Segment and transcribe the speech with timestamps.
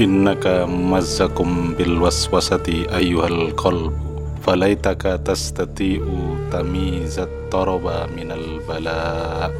[0.00, 3.92] innaka mazzakum bil waswasati ayyuhal qalb.
[4.42, 9.52] Falaitaka tastati'u tamizat taraba minal bala.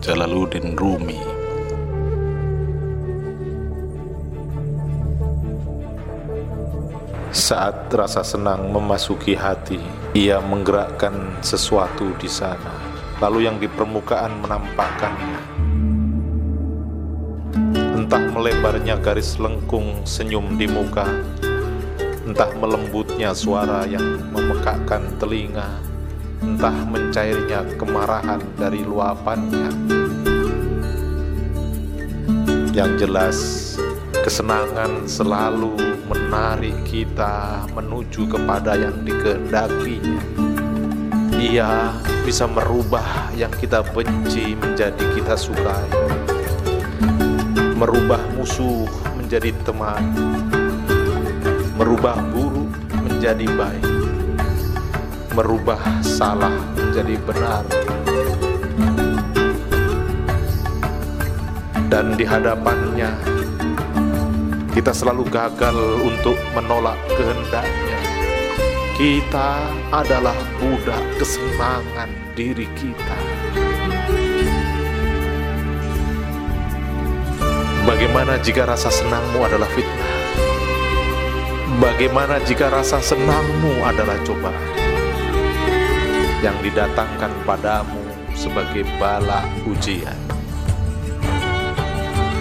[0.00, 1.20] Jalaluddin Rumi.
[7.30, 9.78] Saat rasa senang memasuki hati,
[10.16, 12.74] ia menggerakkan sesuatu di sana,
[13.22, 15.49] lalu yang di permukaan menampakkannya
[18.10, 21.06] Entah melebarnya garis lengkung senyum di muka.
[22.26, 25.78] Entah melembutnya suara yang memekakkan telinga.
[26.42, 29.70] Entah mencairnya kemarahan dari luapannya.
[32.74, 33.38] Yang jelas
[34.26, 35.78] kesenangan selalu
[36.10, 40.18] menarik kita menuju kepada yang dikehendakinya.
[41.38, 41.94] Ia
[42.26, 46.10] bisa merubah yang kita benci menjadi kita sukai
[47.80, 48.84] merubah musuh
[49.16, 50.04] menjadi teman,
[51.80, 53.88] merubah buruk menjadi baik,
[55.32, 57.64] merubah salah menjadi benar.
[61.88, 63.16] Dan di hadapannya
[64.76, 68.00] kita selalu gagal untuk menolak kehendaknya.
[69.00, 69.56] Kita
[69.88, 73.18] adalah budak kesenangan diri kita.
[77.90, 80.14] Bagaimana jika rasa senangmu adalah fitnah?
[81.82, 84.78] Bagaimana jika rasa senangmu adalah cobaan
[86.38, 87.98] yang didatangkan padamu
[88.38, 90.14] sebagai bala ujian?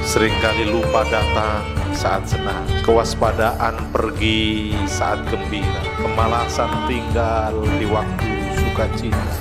[0.05, 1.65] Seringkali lupa datang
[1.97, 9.33] saat senang, kewaspadaan pergi saat gembira, kemalasan tinggal di waktu sukacita.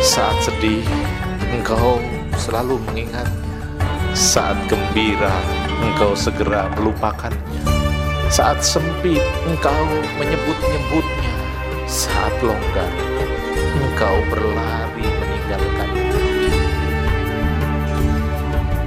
[0.00, 0.80] Saat sedih,
[1.52, 2.00] engkau
[2.40, 3.60] selalu mengingatnya.
[4.16, 5.30] Saat gembira,
[5.84, 7.62] engkau segera melupakannya.
[8.32, 9.84] Saat sempit, engkau
[10.16, 11.36] menyebut-nyebutnya.
[11.84, 12.90] Saat longgar,
[13.76, 16.08] engkau berlari meninggalkannya.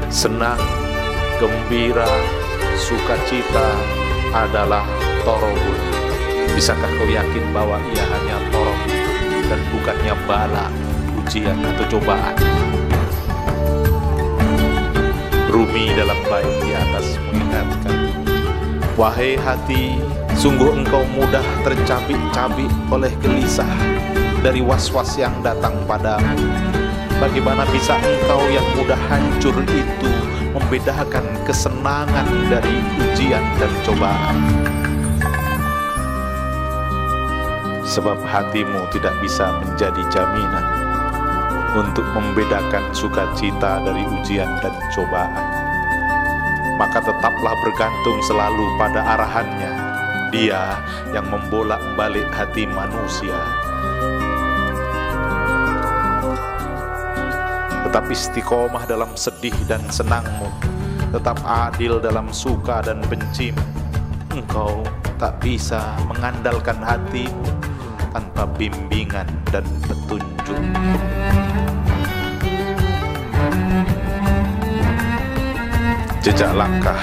[0.09, 0.59] Senang,
[1.38, 2.09] gembira,
[2.80, 3.70] sukacita
[4.34, 4.88] adalah
[5.22, 5.80] torobul.
[6.53, 8.81] Bisakah kau yakin bahwa ia hanya torok
[9.50, 10.68] dan bukannya bala,
[11.22, 12.53] ujian atau cobaan?
[15.53, 17.94] Rumi dalam bait di atas mengingatkan
[18.97, 20.02] Wahai hati,
[20.34, 23.69] sungguh engkau mudah tercabik-cabik oleh gelisah
[24.41, 26.41] dari was-was yang datang padamu.
[27.22, 30.09] Bagaimana bisa engkau yang mudah hancur itu
[30.58, 34.38] membedakan kesenangan dari ujian dan cobaan?
[37.85, 40.82] Sebab hatimu tidak bisa menjadi jaminan
[41.73, 45.45] untuk membedakan sukacita dari ujian dan cobaan.
[46.78, 49.73] Maka tetaplah bergantung selalu pada arahannya,
[50.34, 50.78] dia
[51.13, 53.38] yang membolak-balik hati manusia.
[57.85, 60.50] Tetap istiqomah dalam sedih dan senangmu,
[61.13, 63.61] tetap adil dalam suka dan bencimu.
[64.34, 64.81] Engkau
[65.22, 67.45] tak bisa mengandalkan hatimu
[68.09, 70.62] tanpa bimbingan dan petunjuk.
[76.33, 76.97] Jejak langkah